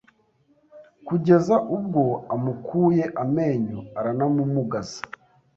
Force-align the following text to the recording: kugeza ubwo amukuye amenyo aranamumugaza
kugeza 1.07 1.55
ubwo 1.75 2.03
amukuye 2.33 3.03
amenyo 3.23 3.79
aranamumugaza 3.99 4.99